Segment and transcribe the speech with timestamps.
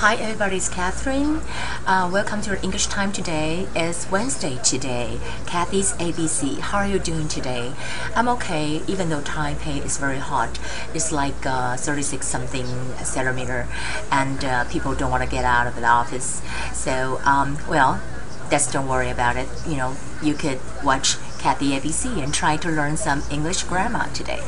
[0.00, 0.58] Hi, everybody.
[0.58, 1.40] It's Catherine.
[1.84, 3.66] Uh, welcome to your English time today.
[3.74, 5.18] It's Wednesday today.
[5.44, 6.60] Kathy's ABC.
[6.60, 7.72] How are you doing today?
[8.14, 10.60] I'm okay, even though Taipei is very hot.
[10.94, 12.66] It's like uh, 36 something
[13.02, 13.66] centimeter,
[14.12, 16.42] and uh, people don't want to get out of the office.
[16.72, 18.00] So, um, well,
[18.52, 19.48] just don't worry about it.
[19.66, 24.39] You know, you could watch Kathy ABC and try to learn some English grammar today.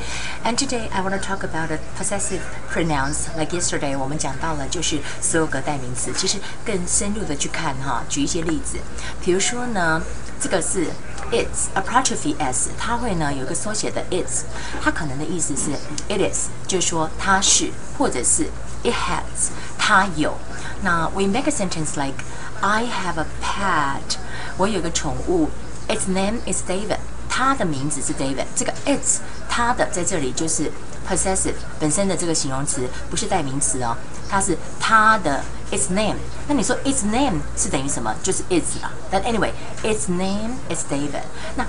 [0.43, 2.41] And today I want to talk about a possessive
[2.71, 3.27] pronouns.
[3.37, 8.77] Like yesterday 我们讲到了就是所有格代名词，其实更深入的去看哈，举一些例子。
[9.21, 10.01] 比如说呢，
[10.39, 10.87] 这个是
[11.31, 14.43] its apostrophe s，它会呢有一个缩写的 its，
[14.81, 15.71] 它可能的意思是
[16.07, 18.45] it is，就是说它是，或者是
[18.83, 20.37] it has，它有。
[20.81, 22.23] 那 we make a sentence like
[22.61, 24.17] I have a pet，
[24.57, 25.49] 我有个宠物。
[25.89, 26.97] Its name is David，
[27.29, 28.45] 它的名字是 David。
[28.55, 30.71] 这个 its 它的在这里就是
[31.07, 33.95] possessive 本身的这个形容词，不是代名词哦，
[34.29, 36.15] 它是它的 its name。
[36.47, 38.15] 那你说 its name 是等于什么？
[38.23, 38.91] 就是 its 啦。
[39.11, 41.23] 但 anyway，its name is David。
[41.55, 41.65] 那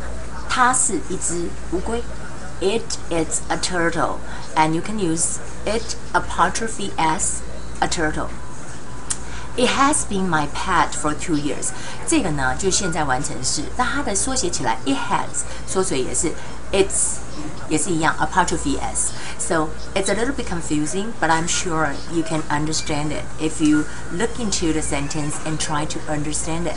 [0.48, 2.02] 它是一只乌龟。
[2.58, 4.16] It is a turtle,
[4.54, 7.40] and you can use it apostrophe as
[7.80, 8.28] a turtle.
[9.56, 11.70] It has been my pet for two years。
[12.06, 13.62] 这个呢，就现在完成式。
[13.76, 16.32] 那它的缩写起来，it has 缩写也是
[16.72, 17.20] its，
[17.70, 23.64] 也是一样 apostrophe s。So it's a little bit confusing, but I'm sure you can understand it if
[23.64, 26.76] you look into the sentence and try to understand it.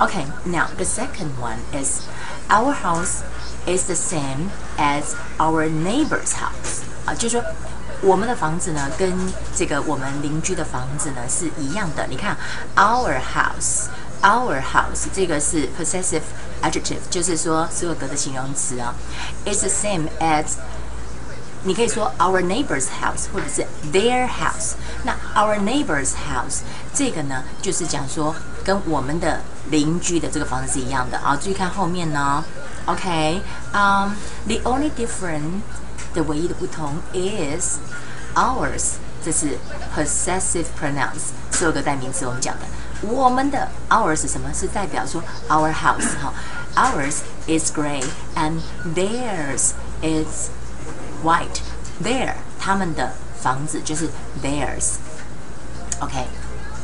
[0.00, 2.02] Okay, now the second one is
[2.48, 3.22] our house
[3.66, 6.82] is the same as our neighbor's house.
[7.04, 7.44] 啊，就是说。
[8.01, 9.13] 我们的房子呢，跟
[9.55, 12.07] 这个我们邻居的房子呢是一样的。
[12.07, 12.35] 你看
[12.75, 16.23] ，our house，our house，这个是 possessive
[16.63, 18.95] adjective，就是说所有格的形容词啊。
[19.45, 20.45] It's the same as，
[21.63, 24.73] 你可以说 our neighbor's house，或者是 their house。
[25.03, 26.61] 那 our neighbor's house
[26.95, 31.37] 这个呢，就是讲说跟我们的邻居的这个房子是一样的啊。
[31.39, 32.43] 注意看后面呢
[32.87, 35.61] ，OK，um，the only difference。
[36.14, 37.78] 的唯一的不同 is
[38.34, 38.92] ours，
[39.24, 39.58] 这是
[39.94, 42.66] possessive pronouns，所有的代名词我们讲的。
[43.02, 44.50] 我们的 ours 是什么？
[44.54, 46.32] 是代表说 our house 哈，
[46.74, 48.02] ours is gray
[48.34, 48.60] and
[48.94, 50.48] theirs is
[51.22, 54.08] white。Their 他们的房子就是
[54.42, 56.26] theirs。Okay,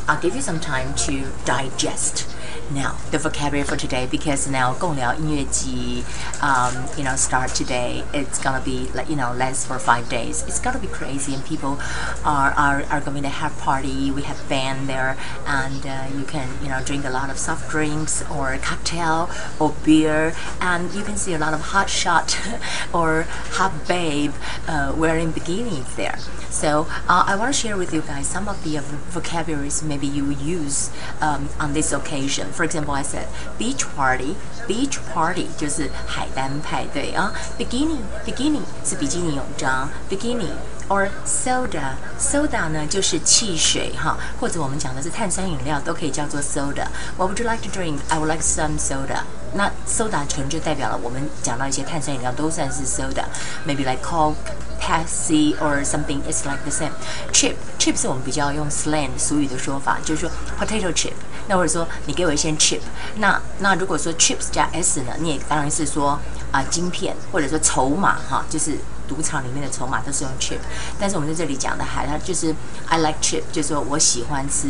[0.07, 2.25] I'll give you some time to digest.
[2.72, 6.04] now the vocabulary for today because now Gongliao Ji,
[6.42, 8.04] um, you know, start today.
[8.14, 10.44] It's gonna be like you know less for five days.
[10.44, 11.80] It's gonna be crazy, and people
[12.26, 14.12] are are, are going to have party.
[14.12, 17.70] We have band there, and uh, you can you know drink a lot of soft
[17.70, 19.30] drinks or cocktail
[19.60, 22.38] or beer, and you can see a lot of hot shot
[22.94, 23.24] or
[23.58, 24.34] hot babe
[24.68, 26.18] uh, wearing bikinis there.
[26.51, 30.07] So uh, I want to share with you guys some of the uh, vocabularies maybe
[30.07, 30.91] you use
[31.21, 32.53] um, on this occasion.
[32.53, 33.27] For example, I said
[33.59, 34.37] beach party.
[34.69, 37.33] Beach party 就是海滩派对啊。
[37.59, 39.89] Bikini bikini 是比基尼泳装。
[40.11, 40.51] Bikini
[40.89, 48.01] or soda soda 呢就是汽水哈，或者我们讲的是碳酸饮料都可以叫做 soda。What would you like to drink?
[48.09, 49.23] I would like some soda.
[49.58, 53.26] 那 soda 可能就代表了我们讲到一些碳酸饮料都算是 soda。
[53.66, 54.36] Maybe like Coke.
[54.80, 56.92] Pepsi or something is like the same.
[57.34, 61.12] Chip chip 是我们比较用 slang 俗语的说法，就是说 potato chip。
[61.48, 62.80] 那或者说你给我一些 chip，
[63.16, 66.18] 那那如果说 chips 加 s 呢，你也当然是说
[66.52, 68.78] 啊晶片或者说筹码哈，就是
[69.09, 70.59] 赌场里面的筹码都是用 chip。
[70.99, 72.55] 但是我们在这里讲的还它就是
[72.89, 74.69] I like chip，就是说我喜欢吃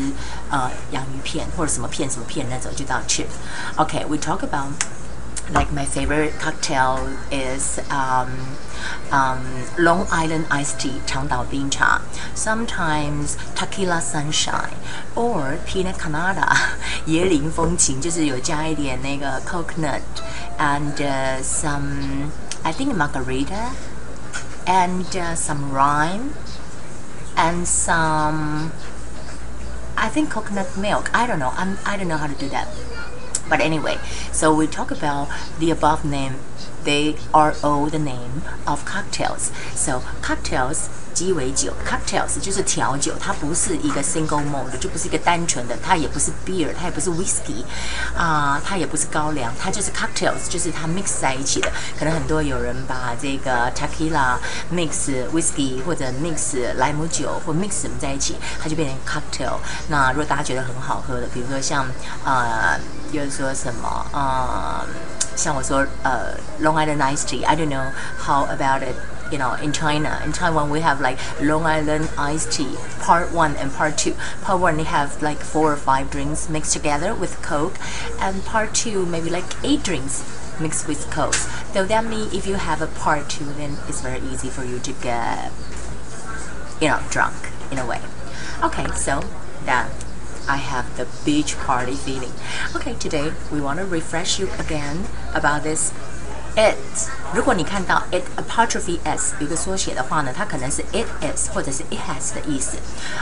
[0.50, 4.72] 呃洋芋片或者什么片什么片那种就叫 chip。OK，we talk about
[5.48, 8.30] like my favorite cocktail is um,
[9.10, 9.41] um,
[9.76, 12.00] Long Island iced tea, 长岛冰茶.
[12.34, 14.76] Sometimes tequila sunshine
[15.14, 16.56] or pina colada,
[17.06, 20.00] 椰林风情，就是有加一点那个 coconut
[20.58, 22.30] and uh, some
[22.62, 23.72] I think margarita
[24.67, 26.33] and uh, some lime
[27.38, 28.72] and some
[29.97, 31.09] I think coconut milk.
[31.14, 31.53] I don't know.
[31.55, 32.67] I'm, I don't know how to do that.
[33.49, 33.97] But anyway,
[34.31, 35.28] so we talk about
[35.58, 36.35] the above name.
[36.87, 39.49] They are all the name of cocktails.
[39.75, 47.66] So cocktails 鸡尾酒，cocktails 就是调酒，它不是一个 single malt，就不是一个单纯的，它也不是 beer，它也不是 whisky，
[48.16, 51.69] 啊，它也不是高粱，它就是 cocktails，就是它 mix 在一起的。
[51.99, 54.37] 可能很多有人把这个 tequila
[54.72, 59.57] mix whisky 或者 mix 莱姆酒或 mix 什么在一起，它就变成 cocktail。
[59.90, 61.85] 那如果大家觉得很好喝的，比如说像
[62.23, 62.79] 呃，
[63.11, 64.85] 又说什么呃，
[65.36, 68.94] 像我说呃，Long Island iced tea，I don't know how about it。
[69.30, 73.56] you know, in China, in Taiwan, we have like Long Island iced tea, part one
[73.56, 74.15] and part two.
[74.42, 77.78] Part one, they have like four or five drinks mixed together with Coke,
[78.21, 80.22] and part two, maybe like eight drinks
[80.60, 81.33] mixed with Coke.
[81.72, 84.78] So that means if you have a part two, then it's very easy for you
[84.80, 85.50] to get,
[86.78, 88.03] you know, drunk in a way.
[88.62, 89.24] Okay, so
[89.65, 89.89] that
[90.47, 92.33] I have the beach party feeling.
[92.74, 95.04] Okay, today we want to refresh you again
[95.34, 95.92] about this
[96.56, 96.77] it。
[97.33, 102.77] 如果你看到 it apostrophe s 有个缩写的话呢，它可能是 it is 或者是 it has 的意思。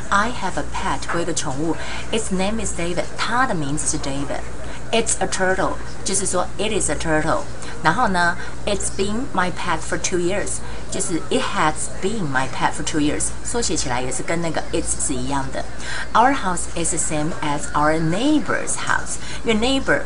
[0.08, 1.76] I have a pet，我有一个宠物，
[2.10, 5.74] its name is David，它的名字是 David。It's a turtle，
[6.04, 7.42] 就是说 it is a turtle。
[7.82, 8.36] 然后呢，
[8.66, 10.58] It's been my pet for two years，
[10.90, 15.64] 就是 It has been my pet for two years，缩写起来也是跟那个 It's 是一样的。
[16.12, 20.02] Our house is the same as our neighbor's house，因为 neighbor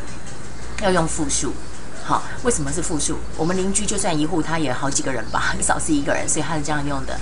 [0.83, 1.55] 要用复数。
[2.07, 3.17] 好，为什么是复数？
[3.39, 7.19] 我们邻居就算一户，他也好几个人吧，很少是一个人，所以他是这样用的。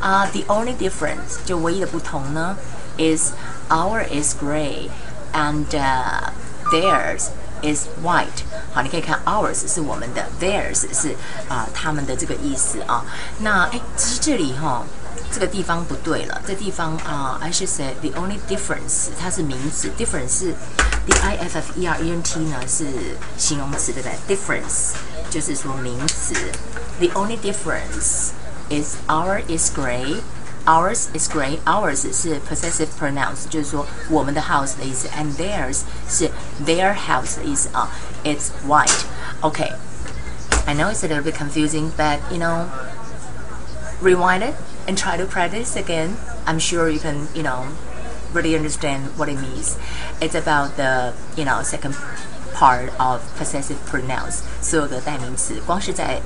[0.00, 2.56] 啊、uh,，the only difference 就唯一的不同呢，
[2.96, 3.32] is
[3.68, 4.88] our is gray
[5.34, 6.30] and、uh,
[6.72, 7.26] theirs
[7.62, 8.44] is white。
[8.72, 11.10] 好，你可以看 ours 是我们的，theirs 是
[11.48, 13.04] 啊、呃、他们的这个意思啊。
[13.40, 14.84] 那哎，其实这里哈。
[15.30, 20.54] 这个地方不对了，这地方啊、uh,，I should say the only difference 它是名词，difference 是
[21.06, 22.84] d i f f e r e n t 呢是
[23.38, 24.36] 形容词，对不对？
[24.36, 24.92] difference
[25.30, 26.34] 就是说名词，
[26.98, 28.32] the only difference
[28.68, 30.20] is our is gray。
[30.66, 31.58] Ours is gray.
[31.64, 36.30] Ours 是 possessive pronouns，就是说我们的 house 的意思，and theirs 是
[36.64, 37.88] their house 的意思啊。
[38.24, 39.04] It's white.
[39.40, 39.72] Okay.
[40.66, 42.66] I know it's a little bit confusing, but you know,
[44.00, 44.54] rewind it
[44.86, 46.16] and try to practice again.
[46.46, 47.66] I'm sure you can, you know,
[48.32, 49.76] really understand what it means.
[50.20, 51.96] It's about the, you know, second
[52.54, 54.42] part of possessive pronouns.
[54.60, 56.20] 所有的代名词，光是在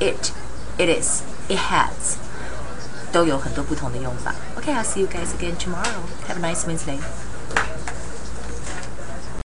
[0.00, 0.30] it,
[0.78, 2.16] it is, it has
[3.12, 4.34] 都有很多不同的用法。
[4.56, 6.02] Okay, I'll see you guys again tomorrow.
[6.28, 6.98] Have a nice Wednesday.